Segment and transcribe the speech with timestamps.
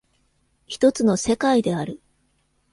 [0.65, 2.01] 一つの世界である。